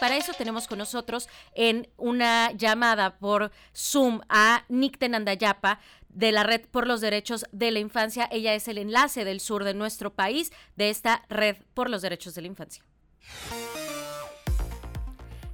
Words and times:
para 0.00 0.16
eso 0.16 0.32
tenemos 0.32 0.66
con 0.66 0.78
nosotros 0.78 1.28
en 1.54 1.88
una 1.96 2.52
llamada 2.52 3.18
por 3.18 3.52
Zoom 3.76 4.20
a 4.28 4.64
Nicten 4.68 5.14
Andayapa 5.14 5.78
de 6.08 6.32
la 6.32 6.42
Red 6.42 6.62
por 6.70 6.86
los 6.86 7.00
Derechos 7.00 7.44
de 7.52 7.70
la 7.70 7.78
Infancia. 7.78 8.28
Ella 8.32 8.54
es 8.54 8.66
el 8.66 8.78
enlace 8.78 9.24
del 9.24 9.40
sur 9.40 9.62
de 9.62 9.74
nuestro 9.74 10.12
país 10.12 10.52
de 10.76 10.90
esta 10.90 11.22
Red 11.28 11.58
por 11.74 11.90
los 11.90 12.02
Derechos 12.02 12.34
de 12.34 12.40
la 12.40 12.48
Infancia. 12.48 12.82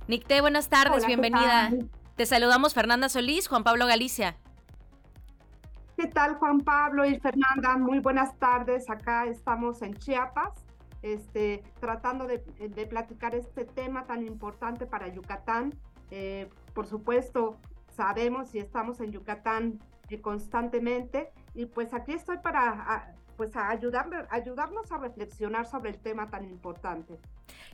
Nicte, 0.06 0.40
buenas 0.40 0.68
tardes, 0.68 1.06
bienvenida. 1.06 1.72
Te 2.14 2.24
saludamos 2.24 2.72
Fernanda 2.72 3.08
Solís, 3.08 3.48
Juan 3.48 3.64
Pablo 3.64 3.86
Galicia. 3.86 4.36
¿Qué 5.96 6.06
tal 6.06 6.36
Juan 6.36 6.60
Pablo 6.60 7.04
y 7.04 7.18
Fernanda? 7.18 7.76
Muy 7.78 7.98
buenas 7.98 8.38
tardes. 8.38 8.88
Acá 8.88 9.26
estamos 9.26 9.82
en 9.82 9.94
Chiapas, 9.96 10.52
este, 11.02 11.62
tratando 11.80 12.26
de, 12.26 12.38
platicar 12.88 13.34
este 13.34 13.64
tema 13.64 14.06
tan 14.06 14.26
importante 14.26 14.86
para 14.86 15.08
Yucatán. 15.08 15.74
Eh, 16.10 16.48
por 16.74 16.86
supuesto, 16.86 17.58
sabemos 17.88 18.54
y 18.54 18.58
estamos 18.58 19.00
en 19.00 19.12
Yucatán 19.12 19.80
eh, 20.08 20.20
constantemente 20.20 21.30
y 21.54 21.66
pues 21.66 21.94
aquí 21.94 22.12
estoy 22.12 22.38
para 22.38 23.14
pues 23.36 23.52
ayudarnos 23.54 24.90
a 24.90 24.98
reflexionar 24.98 25.66
sobre 25.66 25.90
el 25.90 25.98
tema 25.98 26.30
tan 26.30 26.44
importante. 26.44 27.18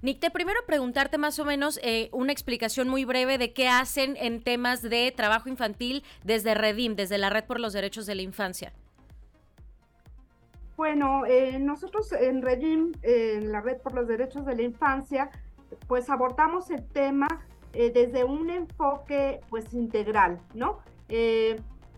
Nick, 0.03 0.19
te 0.19 0.31
primero 0.31 0.61
preguntarte 0.67 1.19
más 1.19 1.39
o 1.39 1.45
menos 1.45 1.79
eh, 1.83 2.09
una 2.13 2.33
explicación 2.33 2.89
muy 2.89 3.05
breve 3.05 3.39
de 3.39 3.53
qué 3.53 3.69
hacen 3.69 4.17
en 4.17 4.43
temas 4.43 4.83
de 4.83 5.13
trabajo 5.17 5.49
infantil 5.49 6.03
desde 6.25 6.55
Redim, 6.55 6.97
desde 6.97 7.19
la 7.19 7.31
Red 7.31 7.45
por 7.45 7.61
los 7.61 7.73
Derechos 7.73 8.07
de 8.07 8.17
la 8.17 8.23
Infancia. 8.23 8.73
Bueno, 10.83 11.25
eh, 11.27 11.61
nosotros 11.61 12.11
en 12.11 12.43
Redim, 12.43 12.91
en 13.03 13.53
la 13.53 13.61
Red 13.61 13.83
por 13.83 13.95
los 13.95 14.09
Derechos 14.09 14.45
de 14.45 14.57
la 14.57 14.63
Infancia, 14.63 15.31
pues 15.87 16.11
abordamos 16.11 16.73
el 16.73 16.85
tema 16.85 17.29
eh, 17.73 17.93
desde 17.93 18.25
un 18.25 18.51
enfoque 18.51 19.39
pues 19.49 19.73
integral, 19.75 20.41
¿no? 20.55 20.81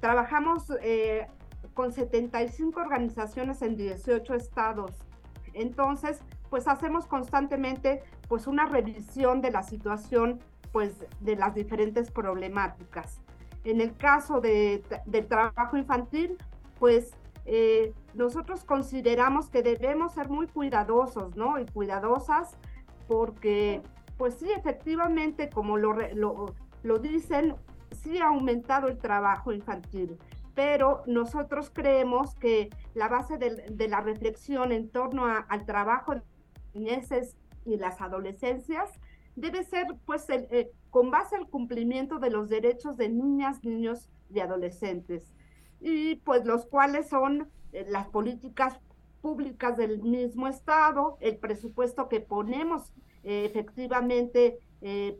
trabajamos 0.00 0.70
con 1.72 1.92
75 1.92 2.78
organizaciones 2.78 3.62
en 3.62 3.74
18 3.74 4.34
estados. 4.34 4.90
Entonces, 5.54 6.20
pues 6.50 6.68
hacemos 6.68 7.06
constantemente 7.06 8.02
pues 8.28 8.46
una 8.46 8.66
revisión 8.66 9.40
de 9.40 9.50
la 9.50 9.62
situación 9.62 10.40
pues 10.72 11.06
de 11.20 11.36
las 11.36 11.54
diferentes 11.54 12.10
problemáticas. 12.10 13.22
En 13.64 13.80
el 13.80 13.96
caso 13.96 14.42
de, 14.42 14.84
del 15.06 15.26
trabajo 15.26 15.78
infantil, 15.78 16.36
pues 16.78 17.14
eh, 17.46 17.92
nosotros 18.14 18.64
consideramos 18.64 19.50
que 19.50 19.62
debemos 19.62 20.14
ser 20.14 20.28
muy 20.28 20.46
cuidadosos, 20.46 21.36
¿no? 21.36 21.58
Y 21.58 21.66
cuidadosas 21.66 22.56
porque, 23.06 23.82
pues 24.16 24.34
sí, 24.34 24.50
efectivamente, 24.50 25.50
como 25.50 25.76
lo, 25.76 25.94
lo, 26.14 26.54
lo 26.82 26.98
dicen, 26.98 27.54
sí 27.90 28.18
ha 28.18 28.28
aumentado 28.28 28.88
el 28.88 28.98
trabajo 28.98 29.52
infantil 29.52 30.18
pero 30.54 31.02
nosotros 31.06 31.70
creemos 31.72 32.34
que 32.36 32.70
la 32.94 33.08
base 33.08 33.38
de, 33.38 33.88
la 33.88 34.00
reflexión 34.00 34.72
en 34.72 34.88
torno 34.88 35.26
al 35.26 35.66
trabajo 35.66 36.14
de 36.14 36.22
niñeces 36.74 37.36
y 37.64 37.76
las 37.76 38.00
adolescencias 38.00 38.90
debe 39.36 39.64
ser 39.64 39.86
pues 40.06 40.28
eh, 40.30 40.70
con 40.90 41.10
base 41.10 41.36
al 41.36 41.48
cumplimiento 41.48 42.18
de 42.18 42.30
los 42.30 42.48
derechos 42.48 42.96
de 42.96 43.08
niñas, 43.08 43.64
niños 43.64 44.08
y 44.32 44.40
adolescentes 44.40 45.34
y 45.84 46.16
pues 46.16 46.46
los 46.46 46.64
cuales 46.64 47.08
son 47.08 47.48
eh, 47.72 47.84
las 47.88 48.08
políticas 48.08 48.80
públicas 49.20 49.76
del 49.76 50.02
mismo 50.02 50.48
estado, 50.48 51.18
el 51.20 51.36
presupuesto 51.36 52.08
que 52.08 52.20
ponemos 52.20 52.92
eh, 53.22 53.44
efectivamente 53.44 54.58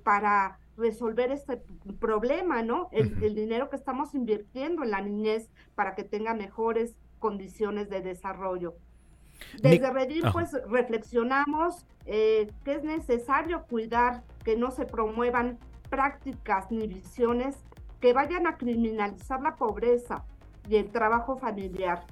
para 0.03 0.59
resolver 0.77 1.33
este 1.33 1.63
problema, 1.99 2.63
¿no? 2.63 2.89
El, 2.93 3.35
dinero 3.35 3.71
que 3.71 3.77
estamos 3.77 4.15
invirtiendo 4.15 4.83
en 4.83 4.91
la 4.91 5.01
niñez 5.01 5.49
para 5.75 5.95
que 5.95 6.05
tenga 6.05 6.35
mejores 6.35 6.97
condiciones 7.19 7.89
de 7.89 8.03
desarrollo. 8.03 8.75
Desde 9.63 9.91
Redim, 9.91 10.23
pues 10.33 10.53
reflexionamos 10.69 11.87
eh, 12.05 12.53
que 12.65 12.75
es 12.75 12.85
necesario 12.85 13.65
cuidar 13.65 14.23
que 14.45 14.55
no 14.55 14.71
se 14.71 14.85
promuevan 14.85 15.59
prácticas 15.89 16.71
ni 16.71 16.87
visiones 16.87 17.57
que 18.01 18.13
vayan 18.13 18.47
a 18.47 18.59
criminalizar 18.59 19.41
la 19.41 19.57
pobreza 19.57 20.25
y 20.69 20.77
el 20.77 20.91
trabajo 20.91 21.37
familiar. 21.37 22.05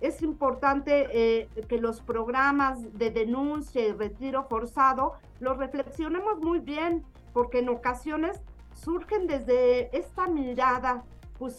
Es 0.00 0.22
importante 0.22 1.08
eh, 1.10 1.48
que 1.68 1.78
los 1.78 2.00
programas 2.00 2.96
de 2.96 3.10
denuncia 3.10 3.86
y 3.86 3.92
retiro 3.92 4.44
forzado 4.44 5.14
los 5.40 5.58
reflexionemos 5.58 6.38
muy 6.40 6.60
bien 6.60 7.04
porque 7.32 7.58
en 7.58 7.68
ocasiones 7.68 8.40
surgen 8.74 9.26
desde 9.26 9.96
esta 9.96 10.28
mirada 10.28 11.04
pues, 11.38 11.58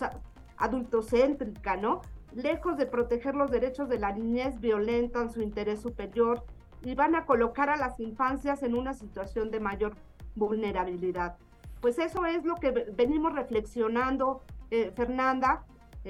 adultocéntrica, 0.57 1.75
¿no? 1.75 2.01
Lejos 2.33 2.77
de 2.77 2.85
proteger 2.85 3.35
los 3.35 3.51
derechos 3.51 3.89
de 3.89 3.99
la 3.99 4.11
niñez, 4.11 4.59
violentan 4.59 5.29
su 5.29 5.41
interés 5.41 5.81
superior 5.81 6.43
y 6.83 6.95
van 6.95 7.15
a 7.15 7.25
colocar 7.25 7.69
a 7.69 7.75
las 7.75 7.99
infancias 7.99 8.63
en 8.63 8.75
una 8.75 8.93
situación 8.93 9.51
de 9.51 9.59
mayor 9.59 9.95
vulnerabilidad. 10.35 11.37
Pues 11.81 11.97
eso 11.97 12.25
es 12.25 12.45
lo 12.45 12.55
que 12.55 12.71
venimos 12.71 13.33
reflexionando, 13.33 14.41
eh, 14.69 14.91
Fernanda, 14.95 15.65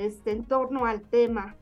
este, 0.06 0.32
en 0.32 0.46
torno 0.46 0.86
al 0.86 1.02
tema 1.02 1.59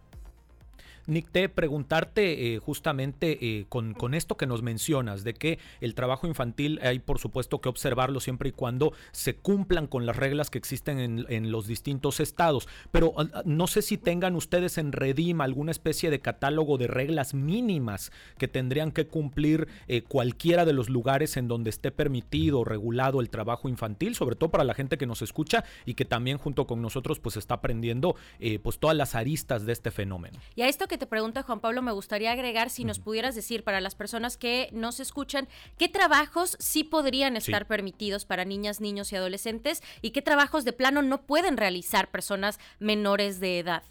Nicté, 1.08 1.48
preguntarte 1.48 2.54
eh, 2.54 2.60
justamente 2.60 3.38
eh, 3.42 3.66
con, 3.70 3.94
con, 3.94 4.14
esto 4.14 4.36
que 4.36 4.46
nos 4.46 4.62
mencionas, 4.62 5.24
de 5.24 5.34
que 5.34 5.58
el 5.80 5.96
trabajo 5.96 6.28
infantil 6.28 6.80
hay 6.84 7.00
por 7.00 7.18
supuesto 7.18 7.62
que 7.62 7.70
observarlo 7.70 8.20
siempre 8.20 8.50
y 8.50 8.52
cuando 8.52 8.92
se 9.14 9.38
cumplan 9.38 9.88
con 9.88 10.06
las 10.06 10.18
reglas 10.18 10.50
que 10.50 10.58
existen 10.58 11.00
en, 11.00 11.26
en 11.30 11.50
los 11.50 11.66
distintos 11.66 12.20
estados, 12.20 12.68
pero 12.92 13.14
ah, 13.18 13.28
ah, 13.34 13.42
no 13.46 13.68
sé 13.68 13.82
si 13.82 13.98
tengan 13.98 14.36
ustedes 14.36 14.78
en 14.78 14.92
Redim 14.92 15.40
alguna 15.40 15.72
especie 15.72 16.10
de 16.10 16.20
catálogo 16.20 16.78
de 16.78 16.88
reglas 16.88 17.34
mínimas 17.34 18.12
que 18.38 18.50
tendrían 18.50 18.92
que 18.92 19.08
cumplir 19.08 19.70
eh, 19.88 20.02
cualquiera 20.02 20.66
de 20.66 20.74
los 20.74 20.90
lugares 20.90 21.38
en 21.38 21.48
donde 21.48 21.70
esté 21.70 21.92
permitido 21.92 22.60
o 22.60 22.66
regulado 22.66 23.22
el 23.22 23.30
trabajo 23.30 23.70
infantil, 23.70 24.14
sobre 24.14 24.36
todo 24.36 24.52
para 24.52 24.66
la 24.66 24.74
gente 24.74 24.98
que 24.98 25.06
nos 25.06 25.22
escucha 25.22 25.64
y 25.86 25.94
que 25.94 26.04
también 26.04 26.38
junto 26.38 26.68
con 26.68 26.82
nosotros 26.82 27.22
pues 27.22 27.38
está 27.38 27.56
aprendiendo 27.56 28.18
pues 28.62 28.78
todas 28.78 28.96
las 28.96 29.16
aristas 29.16 29.66
de 29.66 29.72
este 29.72 29.90
fenómeno. 29.92 30.38
Y 30.56 30.62
a 30.64 30.68
esto 30.68 30.88
que 30.88 30.97
te 30.98 31.08
pregunta 31.08 31.44
Juan 31.44 31.60
Pablo, 31.60 31.82
me 31.82 31.92
gustaría 31.92 32.32
agregar 32.32 32.70
si 32.70 32.86
nos 32.86 33.00
pudieras 33.00 33.36
decir 33.36 33.64
para 33.64 33.82
las 33.82 33.96
personas 33.96 34.38
que 34.38 34.70
nos 34.74 35.00
escuchan, 35.00 35.48
¿qué 35.78 35.88
trabajos 35.88 36.58
sí 36.60 36.84
podrían 36.84 37.38
estar 37.38 37.68
permitidos 37.68 38.26
para 38.26 38.46
niñas, 38.46 38.82
niños 38.82 39.12
y 39.12 39.16
adolescentes 39.16 39.82
y 40.02 40.12
qué 40.12 40.22
trabajos 40.22 40.66
de 40.66 40.74
plano 40.74 41.02
no 41.02 41.22
pueden 41.22 41.58
realizar 41.58 42.10
personas 42.10 42.60
menores 42.80 43.40
de 43.40 43.60
edad? 43.60 43.84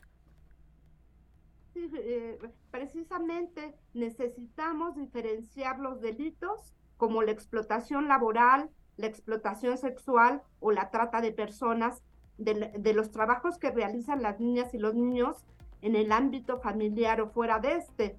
Eh, 1.74 2.38
precisamente 2.70 3.74
necesitamos 3.94 4.96
diferenciar 4.96 5.78
los 5.78 6.00
delitos 6.00 6.74
como 6.96 7.22
la 7.22 7.32
explotación 7.32 8.08
laboral, 8.08 8.70
la 8.96 9.06
explotación 9.06 9.76
sexual 9.76 10.42
o 10.60 10.72
la 10.72 10.90
trata 10.90 11.20
de 11.20 11.32
personas 11.32 12.02
de, 12.38 12.92
los 12.94 13.10
trabajos 13.10 13.58
que 13.58 13.70
realizan 13.70 14.22
las 14.22 14.40
niñas 14.40 14.74
y 14.74 14.78
los 14.78 14.94
niños 14.94 15.44
en 15.86 15.94
el 15.94 16.10
ámbito 16.12 16.58
familiar 16.58 17.20
o 17.20 17.28
fuera 17.28 17.60
de 17.60 17.76
este. 17.76 18.16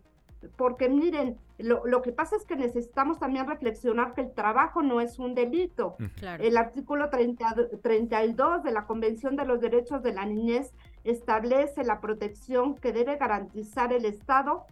Porque 0.55 0.87
miren, 0.87 1.37
lo, 1.57 2.01
que 2.01 2.11
pasa 2.11 2.35
es 2.35 2.45
que 2.45 2.55
necesitamos 2.55 3.19
también 3.19 3.47
reflexionar 3.47 4.13
que 4.13 4.21
el 4.21 4.31
trabajo 4.31 4.81
no 4.83 5.01
es 5.01 5.19
un 5.19 5.35
delito. 5.35 5.97
El 6.39 6.57
artículo 6.57 7.09
32 7.09 8.63
de 8.63 8.71
la 8.71 8.85
Convención 8.85 9.35
de 9.35 9.45
los 9.45 9.59
Derechos 9.59 10.01
de 10.03 10.13
la 10.13 10.25
Niñez 10.25 10.71
establece 11.03 11.83
la 11.83 11.99
protección 11.99 12.75
que 12.75 12.93
debe 12.93 13.17
garantizar 13.17 13.91
el 13.91 14.05
Estado 14.05 14.65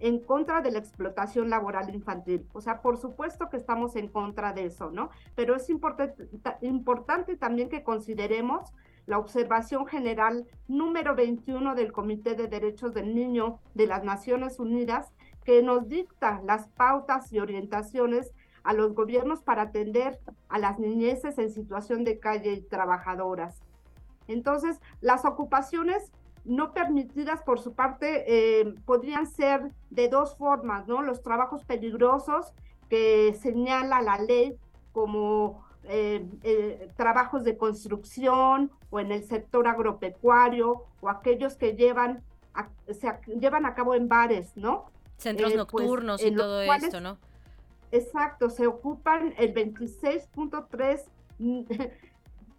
en 0.00 0.20
contra 0.20 0.62
de 0.62 0.70
la 0.70 0.78
explotación 0.78 1.50
laboral 1.50 1.92
infantil. 1.92 2.46
O 2.52 2.60
sea, 2.60 2.80
por 2.80 2.96
supuesto 2.96 3.50
que 3.50 3.56
estamos 3.56 3.96
en 3.96 4.06
contra 4.08 4.52
de 4.52 4.66
eso, 4.66 4.90
¿no? 4.90 5.10
Pero 5.34 5.56
es 5.56 5.68
importante 5.68 7.36
también 7.36 7.68
que 7.68 7.82
consideremos 7.82 8.72
la 9.08 9.18
observación 9.18 9.86
general 9.86 10.46
número 10.68 11.14
21 11.16 11.74
del 11.74 11.92
Comité 11.92 12.34
de 12.34 12.46
Derechos 12.46 12.92
del 12.92 13.14
Niño 13.14 13.58
de 13.74 13.86
las 13.86 14.04
Naciones 14.04 14.60
Unidas, 14.60 15.10
que 15.46 15.62
nos 15.62 15.88
dicta 15.88 16.42
las 16.44 16.68
pautas 16.68 17.32
y 17.32 17.38
orientaciones 17.38 18.34
a 18.64 18.74
los 18.74 18.92
gobiernos 18.94 19.42
para 19.42 19.62
atender 19.62 20.20
a 20.50 20.58
las 20.58 20.78
niñeces 20.78 21.38
en 21.38 21.50
situación 21.50 22.04
de 22.04 22.18
calle 22.18 22.52
y 22.52 22.60
trabajadoras. 22.60 23.62
Entonces, 24.26 24.78
las 25.00 25.24
ocupaciones 25.24 26.12
no 26.44 26.74
permitidas 26.74 27.42
por 27.42 27.60
su 27.60 27.72
parte 27.72 28.24
eh, 28.26 28.74
podrían 28.84 29.26
ser 29.26 29.72
de 29.88 30.08
dos 30.08 30.36
formas, 30.36 30.86
¿no? 30.86 31.00
Los 31.00 31.22
trabajos 31.22 31.64
peligrosos 31.64 32.52
que 32.90 33.34
señala 33.40 34.02
la 34.02 34.18
ley 34.18 34.58
como 34.92 35.66
eh, 35.84 36.26
eh, 36.42 36.90
trabajos 36.96 37.44
de 37.44 37.56
construcción 37.56 38.70
o 38.90 39.00
en 39.00 39.12
el 39.12 39.24
sector 39.24 39.66
agropecuario 39.68 40.84
o 41.00 41.08
aquellos 41.08 41.56
que 41.56 41.74
llevan 41.74 42.22
a, 42.54 42.68
se 42.92 43.08
llevan 43.38 43.66
a 43.66 43.74
cabo 43.74 43.94
en 43.94 44.08
bares, 44.08 44.56
¿no? 44.56 44.90
Centros 45.16 45.52
eh, 45.52 45.54
pues, 45.70 45.84
nocturnos 45.84 46.22
y 46.22 46.34
todo 46.34 46.60
esto, 46.62 47.00
¿no? 47.00 47.18
exacto, 47.90 48.50
se 48.50 48.66
ocupan 48.66 49.34
el 49.38 49.54
26.3 49.54 51.04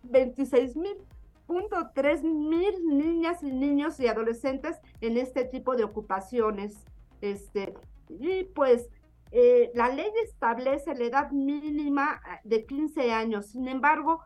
26 0.03 0.75
mil 0.77 0.97
punto 1.45 1.89
tres 1.95 2.23
mil 2.23 2.87
niñas 2.87 3.43
y 3.43 3.51
niños 3.51 3.99
y 3.99 4.07
adolescentes 4.07 4.77
en 5.01 5.17
este 5.17 5.45
tipo 5.45 5.75
de 5.75 5.83
ocupaciones. 5.83 6.85
Este, 7.21 7.73
y 8.07 8.43
pues 8.43 8.87
eh, 9.31 9.71
la 9.73 9.89
ley 9.89 10.11
establece 10.23 10.95
la 10.95 11.05
edad 11.05 11.31
mínima 11.31 12.21
ah, 12.25 12.39
de 12.43 12.65
15 12.65 13.11
años. 13.11 13.47
Sin 13.47 13.67
embargo, 13.67 14.21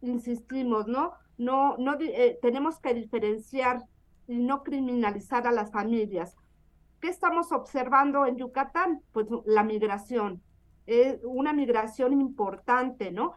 insistimos, 0.00 0.86
¿no? 0.86 1.12
No, 1.38 1.76
no 1.78 1.96
eh, 2.00 2.38
tenemos 2.42 2.78
que 2.78 2.94
diferenciar 2.94 3.82
y 4.26 4.38
no 4.38 4.62
criminalizar 4.62 5.46
a 5.46 5.52
las 5.52 5.72
familias. 5.72 6.36
¿Qué 7.00 7.08
estamos 7.08 7.50
observando 7.52 8.26
en 8.26 8.36
Yucatán? 8.36 9.02
Pues 9.12 9.26
la 9.44 9.64
migración, 9.64 10.40
una 11.24 11.52
migración 11.52 12.12
importante, 12.12 13.10
¿no? 13.10 13.34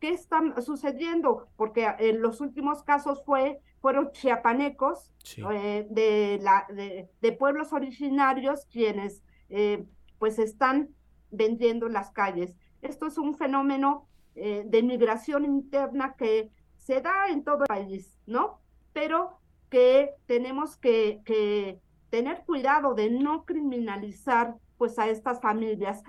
¿Qué 0.00 0.10
está 0.10 0.40
sucediendo? 0.62 1.48
Porque 1.56 1.86
en 1.98 2.22
los 2.22 2.40
últimos 2.40 2.82
casos 2.82 3.22
fue, 3.24 3.60
fueron 3.80 4.10
chiapanecos 4.12 5.12
eh, 5.52 5.86
de, 5.90 6.38
la, 6.42 6.66
de, 6.72 7.32
pueblos 7.32 7.74
originarios 7.74 8.64
quienes 8.66 9.22
eh, 9.50 9.84
pues 10.20 10.38
están 10.38 10.90
vendiendo 11.32 11.88
en 11.88 11.94
las 11.94 12.12
calles. 12.12 12.54
Esto 12.80 13.08
es 13.08 13.18
un 13.18 13.34
fenómeno 13.34 14.06
eh, 14.36 14.62
de 14.64 14.84
migración 14.84 15.44
interna 15.44 16.14
que 16.16 16.52
se 16.76 17.00
da 17.00 17.26
en 17.28 17.42
todo 17.42 17.64
el 17.64 17.66
país, 17.66 18.16
¿no? 18.26 18.60
Pero 18.92 19.40
que 19.68 20.10
tenemos 20.26 20.76
que, 20.76 21.22
que 21.24 21.80
tener 22.10 22.44
cuidado 22.44 22.94
de 22.94 23.10
no 23.10 23.44
criminalizar 23.44 24.56
pues 24.78 24.96
a 25.00 25.08
estas 25.08 25.40
familias 25.40 26.04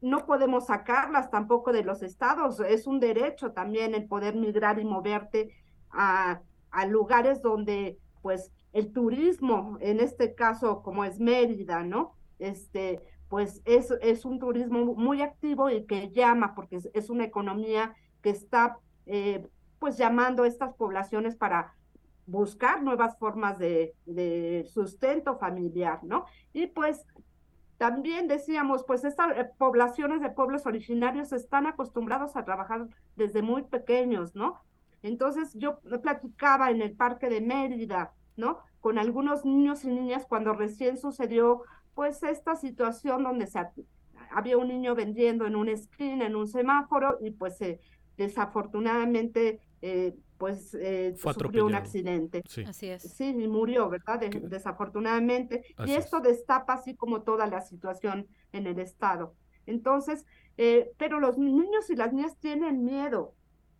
no 0.00 0.26
podemos 0.26 0.66
sacarlas 0.66 1.30
tampoco 1.30 1.72
de 1.72 1.82
los 1.82 2.02
estados. 2.02 2.60
Es 2.60 2.86
un 2.86 3.00
derecho 3.00 3.52
también 3.52 3.94
el 3.94 4.06
poder 4.06 4.36
migrar 4.36 4.78
y 4.78 4.84
moverte 4.84 5.50
a, 5.90 6.42
lugares 6.88 7.40
donde, 7.40 7.98
pues, 8.20 8.52
el 8.72 8.92
turismo, 8.92 9.78
en 9.80 10.00
este 10.00 10.34
caso, 10.34 10.82
como 10.82 11.04
es 11.04 11.18
Mérida, 11.18 11.82
¿no? 11.82 12.14
Este, 12.38 13.02
pues 13.28 13.62
es, 13.64 13.90
es 14.02 14.24
un 14.24 14.38
turismo 14.38 14.94
muy 14.94 15.22
activo 15.22 15.70
y 15.70 15.84
que 15.84 16.10
llama, 16.10 16.54
porque 16.54 16.78
es, 16.92 17.10
una 17.10 17.24
economía 17.24 17.94
que 18.22 18.30
está, 18.30 18.78
eh, 19.06 19.48
pues, 19.78 19.96
llamando 19.96 20.44
a 20.44 20.48
estas 20.48 20.74
poblaciones 20.74 21.36
para 21.36 21.74
buscar 22.26 22.82
nuevas 22.82 23.18
formas 23.18 23.58
de, 23.58 23.94
de 24.04 24.66
sustento 24.72 25.38
familiar, 25.38 26.00
¿no? 26.02 26.26
Y 26.52 26.66
pues 26.66 27.04
también 27.78 28.26
decíamos, 28.26 28.84
pues 28.84 29.04
estas 29.04 29.36
eh, 29.36 29.50
poblaciones 29.58 30.20
de 30.20 30.30
pueblos 30.30 30.66
originarios 30.66 31.32
están 31.32 31.66
acostumbrados 31.66 32.36
a 32.36 32.44
trabajar 32.44 32.88
desde 33.16 33.42
muy 33.42 33.62
pequeños, 33.64 34.34
¿no? 34.34 34.60
Entonces 35.02 35.52
yo 35.54 35.78
platicaba 36.02 36.70
en 36.70 36.82
el 36.82 36.96
parque 36.96 37.28
de 37.28 37.40
Mérida, 37.40 38.12
¿no? 38.36 38.58
Con 38.80 38.98
algunos 38.98 39.44
niños 39.44 39.84
y 39.84 39.88
niñas 39.88 40.26
cuando 40.28 40.52
recién 40.52 40.98
sucedió, 40.98 41.62
pues 41.94 42.22
esta 42.22 42.56
situación 42.56 43.24
donde 43.24 43.46
se, 43.46 43.60
había 44.30 44.58
un 44.58 44.68
niño 44.68 44.94
vendiendo 44.94 45.46
en 45.46 45.56
una 45.56 45.72
esquina, 45.72 46.26
en 46.26 46.36
un 46.36 46.46
semáforo, 46.46 47.18
y 47.20 47.30
pues 47.30 47.58
desafortunadamente 48.16 49.60
eh, 49.82 50.14
pues 50.38 50.74
eh, 50.74 51.14
sufrió 51.16 51.66
un 51.66 51.74
accidente. 51.74 52.42
Sí. 52.48 52.64
Así 52.64 52.88
es. 52.88 53.02
Sí, 53.02 53.28
y 53.28 53.48
murió, 53.48 53.88
¿verdad? 53.88 54.20
desafortunadamente. 54.20 55.62
y 55.86 55.92
esto 55.92 56.20
destapa 56.20 56.74
así 56.74 56.94
como 56.94 57.22
toda 57.22 57.46
la 57.46 57.60
situación 57.60 58.26
en 58.52 58.66
el 58.66 58.78
Estado. 58.78 59.34
Entonces, 59.66 60.26
eh, 60.58 60.92
pero 60.98 61.20
los 61.20 61.38
niños 61.38 61.90
y 61.90 61.96
las 61.96 62.12
niñas 62.12 62.36
tienen 62.38 62.84
miedo, 62.84 63.34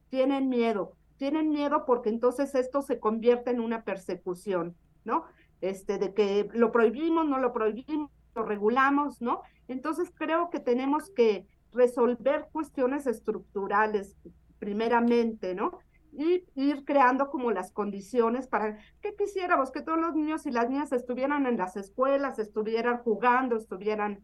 tienen 0.09 0.49
miedo, 0.49 0.97
tienen 1.17 1.51
miedo 1.51 1.85
porque 1.87 2.09
entonces 2.09 2.55
esto 2.55 2.83
se 2.83 2.99
convierte 2.99 3.51
en 3.51 3.61
una 3.61 3.85
persecución, 3.85 4.77
¿no? 5.05 5.25
Este, 5.61 5.99
de 5.99 6.15
que 6.15 6.49
lo 6.53 6.73
prohibimos, 6.73 7.27
no 7.27 7.39
lo 7.39 7.53
prohibimos, 7.53 8.11
lo 8.35 8.45
regulamos, 8.45 9.23
¿no? 9.23 9.43
Entonces 9.69 10.11
creo 10.15 10.51
que 10.51 10.61
tenemos 10.61 11.11
que 11.11 11.47
resolver 11.73 12.49
cuestiones 12.53 13.07
estructurales 13.07 14.17
primeramente, 14.59 15.55
¿no? 15.55 15.79
y 16.19 16.45
ir 16.55 16.85
creando 16.85 17.29
como 17.31 17.51
las 17.51 17.73
condiciones 17.73 18.49
para 18.49 18.79
que 19.03 19.15
quisiéramos 19.15 19.71
que 19.71 19.83
todos 19.83 20.01
los 20.01 20.15
niños 20.15 20.47
y 20.47 20.51
las 20.51 20.71
niñas 20.71 20.93
estuvieran 20.93 21.47
en 21.47 21.59
las 21.59 21.77
escuelas, 21.77 22.39
estuvieran 22.39 22.99
jugando, 22.99 23.57
estuvieran... 23.57 24.21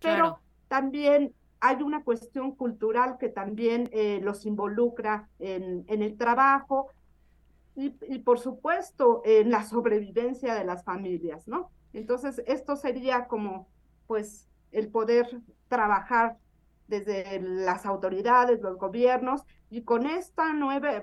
Pero 0.00 0.40
también 0.66 1.32
hay 1.64 1.80
una 1.80 2.02
cuestión 2.02 2.56
cultural 2.56 3.18
que 3.20 3.28
también 3.28 3.88
eh, 3.92 4.20
los 4.20 4.46
involucra 4.46 5.28
en, 5.38 5.84
el 5.88 6.16
trabajo 6.18 6.88
y, 7.76 7.94
y, 8.08 8.18
por 8.18 8.40
supuesto 8.40 9.22
en 9.24 9.52
la 9.52 9.62
sobrevivencia 9.62 10.56
de 10.56 10.64
las 10.64 10.82
familias, 10.82 11.46
¿no? 11.46 11.70
Entonces, 11.92 12.42
esto 12.46 12.74
sería 12.74 13.28
como, 13.28 13.68
pues, 14.08 14.48
el 14.72 14.88
poder 14.88 15.40
trabajar 15.68 16.36
desde 16.88 17.40
las 17.40 17.86
autoridades, 17.86 18.60
los 18.60 18.76
gobiernos, 18.76 19.42
y 19.70 19.82
con 19.82 20.06
este 20.06 20.42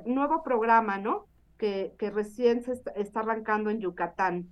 nuevo 0.06 0.44
programa, 0.44 0.98
¿no? 0.98 1.26
Que, 1.58 1.94
que 1.98 2.12
recién 2.12 2.64
se 2.64 2.74
está, 2.96 3.22
arrancando 3.22 3.70
en 3.70 3.80
Yucatán. 3.80 4.50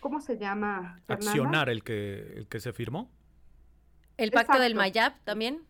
¿Cómo 0.00 0.20
se 0.20 0.36
llama? 0.36 1.00
Accionar 1.08 1.70
el 1.70 1.82
que, 1.82 2.34
el 2.36 2.48
que 2.48 2.60
se 2.60 2.74
firmó. 2.74 3.10
El 4.16 4.30
pacto 4.30 4.58
del 4.58 4.74
Mayab 4.74 5.18
también. 5.24 5.66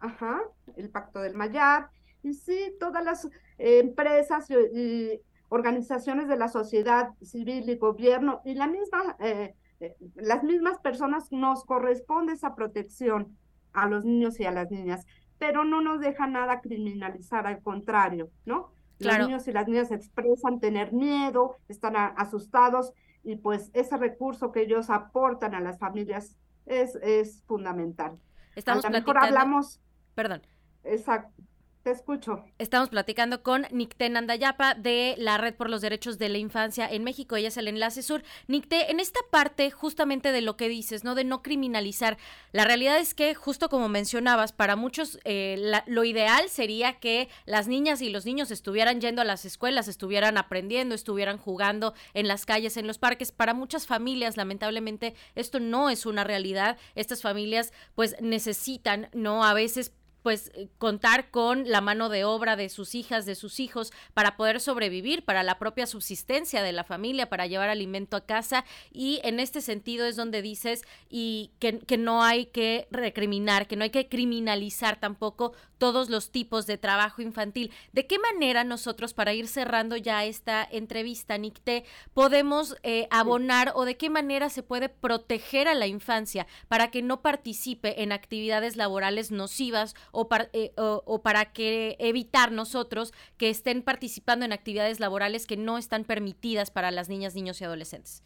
Ajá, 0.00 0.40
el 0.76 0.90
pacto 0.90 1.20
del 1.20 1.34
Mayab. 1.34 1.88
Y 2.22 2.34
sí, 2.34 2.74
todas 2.78 3.04
las 3.04 3.28
empresas 3.58 4.48
y, 4.50 5.20
organizaciones 5.48 6.28
de 6.28 6.36
la 6.36 6.48
sociedad 6.48 7.10
civil 7.20 7.68
y 7.68 7.76
gobierno 7.76 8.40
y 8.44 8.54
la 8.54 8.66
misma, 8.66 9.16
eh, 9.20 9.54
eh, 9.80 9.96
las 10.14 10.42
mismas 10.42 10.78
personas 10.78 11.30
nos 11.30 11.64
corresponde 11.64 12.32
esa 12.32 12.54
protección 12.54 13.36
a 13.74 13.86
los 13.86 14.04
niños 14.04 14.40
y 14.40 14.46
a 14.46 14.50
las 14.50 14.70
niñas 14.70 15.04
pero 15.42 15.64
no 15.64 15.80
nos 15.80 15.98
deja 15.98 16.28
nada 16.28 16.60
criminalizar, 16.60 17.48
al 17.48 17.60
contrario, 17.62 18.30
¿no? 18.44 18.70
Los 19.00 19.18
niños 19.18 19.48
y 19.48 19.52
las 19.52 19.66
niñas 19.66 19.90
expresan 19.90 20.60
tener 20.60 20.92
miedo, 20.92 21.56
están 21.66 21.96
asustados 21.96 22.92
y 23.24 23.34
pues 23.34 23.68
ese 23.74 23.96
recurso 23.96 24.52
que 24.52 24.60
ellos 24.60 24.88
aportan 24.88 25.56
a 25.56 25.60
las 25.60 25.80
familias 25.80 26.38
es, 26.66 26.96
es 26.96 27.42
fundamental. 27.44 28.18
Estamos 28.54 28.84
a 28.84 28.90
lo 28.90 28.98
mejor 28.98 29.18
hablamos. 29.18 29.80
Perdón. 30.14 30.42
Exacto. 30.84 31.42
Te 31.82 31.90
escucho. 31.90 32.44
Estamos 32.58 32.90
platicando 32.90 33.42
con 33.42 33.66
Nicté 33.72 34.08
Nandayapa 34.08 34.74
de 34.74 35.16
la 35.18 35.36
Red 35.36 35.56
por 35.56 35.68
los 35.68 35.80
Derechos 35.80 36.16
de 36.16 36.28
la 36.28 36.38
Infancia 36.38 36.88
en 36.88 37.02
México. 37.02 37.34
Ella 37.34 37.48
es 37.48 37.56
el 37.56 37.66
enlace 37.66 38.02
sur. 38.02 38.22
Nicté, 38.46 38.92
en 38.92 39.00
esta 39.00 39.18
parte 39.32 39.72
justamente 39.72 40.30
de 40.30 40.42
lo 40.42 40.56
que 40.56 40.68
dices, 40.68 41.02
¿no? 41.02 41.16
De 41.16 41.24
no 41.24 41.42
criminalizar. 41.42 42.18
La 42.52 42.64
realidad 42.64 42.98
es 42.98 43.14
que, 43.14 43.34
justo 43.34 43.68
como 43.68 43.88
mencionabas, 43.88 44.52
para 44.52 44.76
muchos 44.76 45.18
eh, 45.24 45.72
lo 45.86 46.04
ideal 46.04 46.48
sería 46.48 47.00
que 47.00 47.28
las 47.46 47.66
niñas 47.66 48.00
y 48.00 48.10
los 48.10 48.26
niños 48.26 48.52
estuvieran 48.52 49.00
yendo 49.00 49.20
a 49.20 49.24
las 49.24 49.44
escuelas, 49.44 49.88
estuvieran 49.88 50.38
aprendiendo, 50.38 50.94
estuvieran 50.94 51.36
jugando 51.36 51.94
en 52.14 52.28
las 52.28 52.46
calles, 52.46 52.76
en 52.76 52.86
los 52.86 52.98
parques. 52.98 53.32
Para 53.32 53.54
muchas 53.54 53.88
familias, 53.88 54.36
lamentablemente, 54.36 55.14
esto 55.34 55.58
no 55.58 55.90
es 55.90 56.06
una 56.06 56.22
realidad. 56.22 56.76
Estas 56.94 57.22
familias, 57.22 57.72
pues, 57.96 58.14
necesitan, 58.20 59.08
¿no? 59.12 59.44
A 59.44 59.52
veces 59.52 59.92
pues 60.22 60.50
eh, 60.54 60.68
contar 60.78 61.30
con 61.30 61.68
la 61.70 61.80
mano 61.80 62.08
de 62.08 62.24
obra 62.24 62.56
de 62.56 62.68
sus 62.68 62.94
hijas, 62.94 63.26
de 63.26 63.34
sus 63.34 63.60
hijos, 63.60 63.92
para 64.14 64.36
poder 64.36 64.60
sobrevivir, 64.60 65.24
para 65.24 65.42
la 65.42 65.58
propia 65.58 65.86
subsistencia 65.86 66.62
de 66.62 66.72
la 66.72 66.84
familia, 66.84 67.28
para 67.28 67.46
llevar 67.46 67.68
alimento 67.68 68.16
a 68.16 68.26
casa. 68.26 68.64
Y 68.92 69.20
en 69.24 69.40
este 69.40 69.60
sentido 69.60 70.06
es 70.06 70.16
donde 70.16 70.42
dices 70.42 70.82
y 71.08 71.50
que, 71.58 71.78
que 71.80 71.98
no 71.98 72.22
hay 72.22 72.46
que 72.46 72.86
recriminar, 72.90 73.66
que 73.66 73.76
no 73.76 73.84
hay 73.84 73.90
que 73.90 74.08
criminalizar 74.08 74.98
tampoco 75.00 75.52
todos 75.82 76.10
los 76.10 76.30
tipos 76.30 76.68
de 76.68 76.78
trabajo 76.78 77.22
infantil. 77.22 77.72
¿De 77.92 78.06
qué 78.06 78.16
manera 78.20 78.62
nosotros, 78.62 79.14
para 79.14 79.34
ir 79.34 79.48
cerrando 79.48 79.96
ya 79.96 80.24
esta 80.24 80.62
entrevista, 80.62 81.36
Nicté, 81.38 81.82
podemos 82.14 82.76
eh, 82.84 83.08
abonar 83.10 83.72
o 83.74 83.84
de 83.84 83.96
qué 83.96 84.08
manera 84.08 84.48
se 84.48 84.62
puede 84.62 84.88
proteger 84.88 85.66
a 85.66 85.74
la 85.74 85.88
infancia 85.88 86.46
para 86.68 86.92
que 86.92 87.02
no 87.02 87.20
participe 87.20 88.04
en 88.04 88.12
actividades 88.12 88.76
laborales 88.76 89.32
nocivas 89.32 89.96
o, 90.12 90.28
eh, 90.52 90.72
o 90.76 91.22
para 91.22 91.46
que 91.46 91.96
evitar 91.98 92.52
nosotros 92.52 93.12
que 93.36 93.50
estén 93.50 93.82
participando 93.82 94.44
en 94.44 94.52
actividades 94.52 95.00
laborales 95.00 95.48
que 95.48 95.56
no 95.56 95.78
están 95.78 96.04
permitidas 96.04 96.70
para 96.70 96.92
las 96.92 97.08
niñas, 97.08 97.34
niños 97.34 97.60
y 97.60 97.64
adolescentes? 97.64 98.22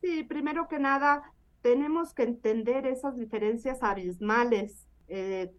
Sí, 0.00 0.24
primero 0.24 0.68
que 0.68 0.78
nada, 0.78 1.34
tenemos 1.60 2.14
que 2.14 2.22
entender 2.22 2.86
esas 2.86 3.14
diferencias 3.14 3.82
abismales 3.82 4.88
eh, 5.14 5.52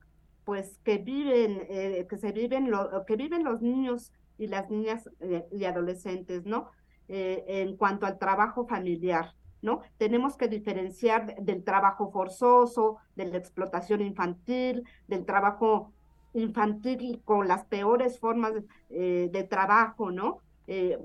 pues 0.45 0.79
que 0.83 0.97
viven, 0.97 1.65
eh, 1.69 2.05
que 2.09 2.17
se 2.17 2.31
viven, 2.31 2.69
lo, 2.69 3.05
que 3.05 3.15
viven 3.15 3.43
los 3.43 3.62
niños 3.62 4.12
y 4.38 4.47
las 4.47 4.69
niñas 4.69 5.09
eh, 5.19 5.45
y 5.51 5.65
adolescentes, 5.65 6.45
¿no? 6.45 6.71
Eh, 7.07 7.43
en 7.47 7.77
cuanto 7.77 8.05
al 8.05 8.17
trabajo 8.17 8.65
familiar. 8.65 9.33
¿no? 9.62 9.81
Tenemos 9.97 10.35
que 10.35 10.50
diferenciar 10.50 11.38
del 11.41 11.63
trabajo 11.63 12.12
forzoso, 12.12 12.97
de 13.15 13.25
la 13.25 13.38
explotación 13.38 14.01
infantil, 14.01 14.83
del 15.07 15.25
trabajo 15.25 15.93
infantil 16.33 17.21
con 17.23 17.47
las 17.47 17.63
peores 17.65 18.19
formas 18.19 18.51
de, 18.89 19.47
trabajo, 19.50 20.12
¿no? 20.12 20.39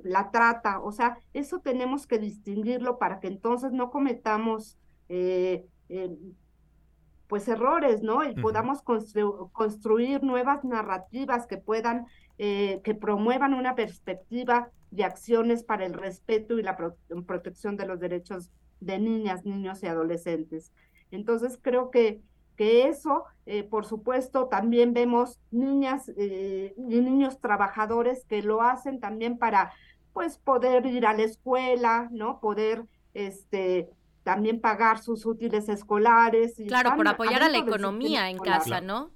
La 0.02 0.32
trata, 0.32 0.80
o 0.80 0.90
sea, 0.90 1.18
eso 1.34 1.60
tenemos 1.60 2.08
que 2.08 2.18
distinguirlo 2.18 2.98
para 2.98 3.20
que 3.20 3.28
entonces 3.28 3.70
no 3.70 3.90
cometamos 3.90 4.76
eh, 5.08 5.66
pues 7.28 7.46
errores, 7.46 8.02
¿no? 8.02 8.24
Y 8.24 8.34
podamos 8.34 8.82
construir 8.82 10.22
nuevas 10.24 10.64
narrativas 10.64 11.46
que 11.46 11.58
puedan, 11.58 12.06
que 12.36 12.98
promuevan 12.98 13.54
una 13.54 13.74
perspectiva 13.74 14.70
de 14.90 15.04
acciones 15.04 15.62
para 15.62 15.84
el 15.84 15.92
respeto 15.92 16.58
y 16.58 16.62
la 16.62 16.76
protección 17.26 17.76
de 17.76 17.86
los 17.86 18.00
derechos 18.00 18.50
de 18.80 18.98
niñas, 18.98 19.44
niños 19.44 19.82
y 19.82 19.86
adolescentes. 19.86 20.72
Entonces 21.10 21.58
creo 21.60 21.90
que, 21.90 22.20
que 22.56 22.88
eso, 22.88 23.24
eh, 23.46 23.64
por 23.64 23.86
supuesto, 23.86 24.46
también 24.48 24.92
vemos 24.92 25.38
niñas 25.50 26.10
eh, 26.16 26.74
y 26.76 27.00
niños 27.00 27.40
trabajadores 27.40 28.24
que 28.26 28.42
lo 28.42 28.62
hacen 28.62 29.00
también 29.00 29.38
para 29.38 29.72
pues 30.12 30.38
poder 30.38 30.86
ir 30.86 31.06
a 31.06 31.14
la 31.14 31.22
escuela, 31.22 32.08
¿no? 32.10 32.40
Poder 32.40 32.84
este 33.14 33.88
también 34.28 34.60
pagar 34.60 34.98
sus 34.98 35.24
útiles 35.24 35.70
escolares. 35.70 36.60
Y 36.60 36.66
claro, 36.66 36.94
por 36.96 37.08
apoyar 37.08 37.42
a 37.42 37.48
la 37.48 37.56
economía 37.56 38.28
en 38.28 38.36
casa, 38.36 38.82
¿no? 38.82 39.10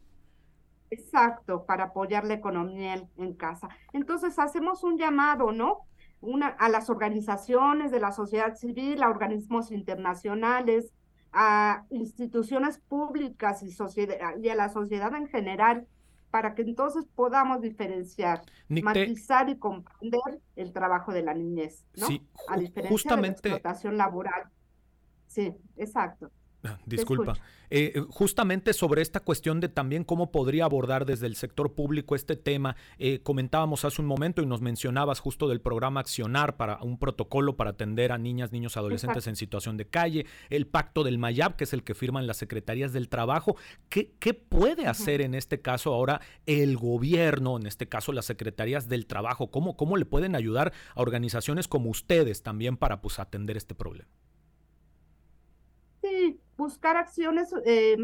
Exacto, 0.88 1.66
para 1.66 1.85
apoyar 1.85 2.25
la 2.25 2.33
economía 2.33 2.95
en, 3.19 3.35
casa. 3.35 3.69
Entonces 3.92 4.38
hacemos 4.38 4.83
un 4.85 4.97
llamado, 4.97 5.52
¿no? 5.52 5.81
Una, 6.23 6.47
a 6.47 6.71
las 6.71 6.88
organizaciones 6.88 7.90
de 7.90 8.00
la 8.00 8.11
sociedad 8.11 8.54
civil, 8.54 9.02
a 9.02 9.11
organismos 9.11 9.71
internacionales, 9.71 10.95
a 11.31 11.85
instituciones 11.90 12.78
públicas 12.78 13.62
y, 13.62 13.71
sociedad, 13.71 14.38
y 14.42 14.49
a 14.49 14.54
la 14.54 14.71
sociedad 14.71 15.14
en 15.14 15.28
general, 15.28 15.87
para 16.31 16.54
que 16.54 16.62
entonces 16.62 17.04
podamos 17.14 17.61
diferenciar, 17.61 18.40
matizar 18.71 19.50
y 19.50 19.59
comprender 19.59 20.40
el 20.57 20.73
trabajo 20.73 21.12
de 21.12 21.23
la 21.23 21.35
niñez, 21.35 21.85
¿no? 21.99 22.07
Sí, 22.07 22.26
a 22.49 22.57
diferencia 22.57 22.90
justamente... 22.90 23.42
de 23.42 23.49
la 23.50 23.57
explotación 23.57 23.99
laboral. 23.99 24.50
Sí, 25.33 25.51
exacto. 25.79 26.31
Ah, 26.65 26.79
disculpa. 26.87 27.33
Eh, 27.71 27.93
eh, 27.97 28.05
justamente 28.09 28.73
sobre 28.73 29.03
esta 29.03 29.19
cuestión 29.19 29.59
de 29.59 29.69
también 29.69 30.05
cómo 30.05 30.31
podría 30.31 30.65
abordar 30.65 31.07
desde 31.07 31.27
el 31.27 31.35
sector 31.35 31.75
público 31.75 32.15
este 32.15 32.37
tema, 32.37 32.77
eh, 32.99 33.21
comentábamos 33.21 33.85
hace 33.85 34.01
un 34.01 34.07
momento 34.07 34.43
y 34.43 34.47
nos 34.47 34.61
mencionabas 34.61 35.19
justo 35.19 35.49
del 35.49 35.61
programa 35.61 36.01
Accionar 36.01 36.57
para 36.57 36.81
un 36.83 36.99
protocolo 36.99 37.57
para 37.57 37.71
atender 37.71 38.12
a 38.12 38.19
niñas, 38.19 38.53
niños, 38.53 38.77
adolescentes 38.77 39.27
en 39.27 39.35
situación 39.35 39.77
de 39.77 39.87
calle, 39.87 40.27
el 40.51 40.67
pacto 40.67 41.03
del 41.03 41.19
Mayab, 41.19 41.57
que 41.57 41.65
es 41.65 41.73
el 41.73 41.83
que 41.83 41.95
firman 41.95 42.29
las 42.29 42.37
secretarías 42.37 42.93
del 42.93 43.09
trabajo. 43.09 43.57
¿Qué, 43.89 44.12
qué 44.21 44.35
puede 44.35 44.87
hacer 44.87 45.21
en 45.21 45.35
este 45.35 45.62
caso 45.62 45.93
ahora 45.93 46.21
el 46.47 46.77
gobierno, 46.77 47.57
en 47.57 47.67
este 47.67 47.89
caso 47.89 48.12
las 48.12 48.27
secretarías 48.27 48.89
del 48.89 49.07
trabajo? 49.07 49.51
¿Cómo, 49.51 49.77
cómo 49.77 49.97
le 49.97 50.05
pueden 50.05 50.37
ayudar 50.37 50.73
a 50.95 51.01
organizaciones 51.01 51.67
como 51.67 51.91
ustedes 51.91 52.43
también 52.43 52.77
para 52.77 53.01
pues, 53.01 53.19
atender 53.19 53.57
este 53.57 53.75
problema? 53.75 54.11
Buscar 56.57 56.97
acciones, 56.97 57.55
eh, 57.65 57.97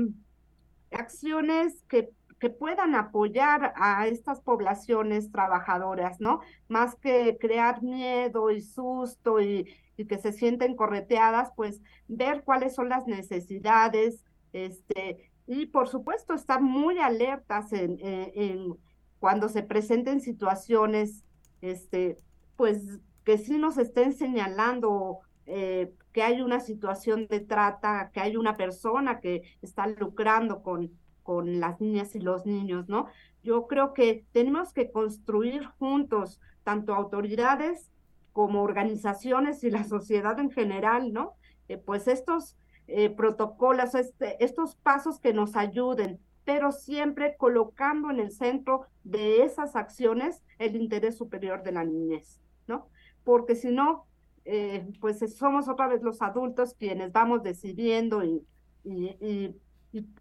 acciones 0.90 1.84
que, 1.88 2.10
que 2.38 2.50
puedan 2.50 2.94
apoyar 2.94 3.72
a 3.76 4.06
estas 4.06 4.40
poblaciones 4.40 5.30
trabajadoras, 5.30 6.20
¿no? 6.20 6.40
Más 6.68 6.94
que 6.96 7.36
crear 7.40 7.82
miedo 7.82 8.50
y 8.50 8.60
susto 8.60 9.40
y, 9.40 9.66
que 10.08 10.18
se 10.18 10.30
sienten 10.32 10.76
correteadas, 10.76 11.50
pues 11.56 11.80
ver 12.06 12.44
cuáles 12.44 12.72
son 12.72 12.88
las 12.88 13.08
necesidades, 13.08 14.24
este, 14.52 15.32
y 15.48 15.66
por 15.66 15.88
supuesto 15.88 16.34
estar 16.34 16.60
muy 16.60 16.98
alertas 17.00 17.72
en, 17.72 17.98
en, 17.98 18.30
en 18.34 18.78
cuando 19.18 19.48
se 19.48 19.64
presenten 19.64 20.20
situaciones, 20.20 21.24
este, 21.60 22.16
pues 22.56 23.00
que 23.24 23.38
sí 23.38 23.58
nos 23.58 23.76
estén 23.78 24.12
señalando 24.12 25.18
eh, 25.46 25.92
que 26.18 26.24
hay 26.24 26.42
una 26.42 26.58
situación 26.58 27.28
de 27.28 27.38
trata, 27.38 28.10
que 28.12 28.18
hay 28.18 28.36
una 28.36 28.56
persona 28.56 29.20
que 29.20 29.42
está 29.62 29.86
lucrando 29.86 30.64
con, 30.64 30.90
con 31.22 31.60
las 31.60 31.80
niñas 31.80 32.16
y 32.16 32.18
los 32.18 32.44
niños, 32.44 32.88
¿no? 32.88 33.06
Yo 33.44 33.68
creo 33.68 33.94
que 33.94 34.24
tenemos 34.32 34.72
que 34.72 34.90
construir 34.90 35.64
juntos, 35.78 36.40
tanto 36.64 36.92
autoridades 36.92 37.92
como 38.32 38.62
organizaciones 38.62 39.62
y 39.62 39.70
la 39.70 39.84
sociedad 39.84 40.40
en 40.40 40.50
general, 40.50 41.12
¿no? 41.12 41.36
Eh, 41.68 41.76
pues 41.76 42.08
estos 42.08 42.56
eh, 42.88 43.10
protocolos, 43.10 43.94
este, 43.94 44.44
estos 44.44 44.74
pasos 44.74 45.20
que 45.20 45.32
nos 45.32 45.54
ayuden, 45.54 46.18
pero 46.44 46.72
siempre 46.72 47.36
colocando 47.36 48.10
en 48.10 48.18
el 48.18 48.32
centro 48.32 48.86
de 49.04 49.44
esas 49.44 49.76
acciones 49.76 50.42
el 50.58 50.74
interés 50.74 51.16
superior 51.16 51.62
de 51.62 51.70
la 51.70 51.84
niñez, 51.84 52.40
¿no? 52.66 52.88
Porque 53.22 53.54
si 53.54 53.70
no, 53.70 54.07
eh, 54.44 54.86
pues 55.00 55.18
somos 55.36 55.68
otra 55.68 55.88
vez 55.88 56.02
los 56.02 56.22
adultos 56.22 56.74
quienes 56.78 57.12
vamos 57.12 57.42
decidiendo 57.42 58.24
y, 58.24 58.44
y, 58.84 59.54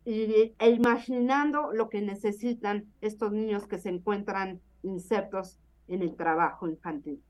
e 0.06 0.70
imaginando 0.70 1.72
lo 1.74 1.90
que 1.90 2.02
necesitan 2.02 2.86
estos 3.02 3.32
niños 3.32 3.68
que 3.68 3.78
se 3.78 3.90
encuentran 3.90 4.62
insertos 4.84 5.60
en 5.88 6.02
el 6.02 6.16
trabajo 6.16 6.68
infantil. 6.68 7.22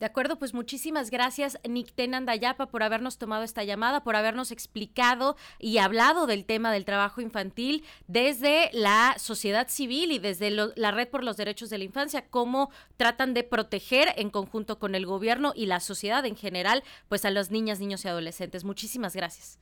De 0.00 0.06
acuerdo, 0.06 0.38
pues 0.38 0.54
muchísimas 0.54 1.10
gracias, 1.10 1.58
Nicten 1.68 2.14
Andayapa, 2.14 2.66
por 2.66 2.82
habernos 2.82 3.18
tomado 3.18 3.44
esta 3.44 3.64
llamada, 3.64 4.02
por 4.02 4.16
habernos 4.16 4.50
explicado 4.50 5.36
y 5.58 5.76
hablado 5.76 6.26
del 6.26 6.46
tema 6.46 6.72
del 6.72 6.86
trabajo 6.86 7.20
infantil 7.20 7.84
desde 8.08 8.70
la 8.72 9.16
sociedad 9.18 9.68
civil 9.68 10.10
y 10.10 10.18
desde 10.18 10.50
la 10.50 10.90
Red 10.90 11.08
por 11.08 11.22
los 11.22 11.36
Derechos 11.36 11.68
de 11.68 11.76
la 11.76 11.84
Infancia, 11.84 12.24
cómo 12.30 12.70
tratan 12.96 13.34
de 13.34 13.44
proteger 13.44 14.14
en 14.16 14.30
conjunto 14.30 14.78
con 14.78 14.94
el 14.94 15.04
gobierno 15.04 15.52
y 15.54 15.66
la 15.66 15.80
sociedad 15.80 16.24
en 16.24 16.36
general, 16.36 16.82
pues 17.10 17.26
a 17.26 17.30
las 17.30 17.50
niñas, 17.50 17.78
niños 17.78 18.04
y 18.06 18.08
adolescentes. 18.08 18.64
Muchísimas 18.64 19.14
gracias. 19.14 19.58